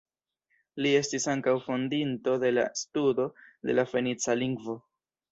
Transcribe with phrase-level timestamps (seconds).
[0.83, 3.25] Li estis ankaŭ fondinto de la studo
[3.71, 4.75] de la fenica lingvo.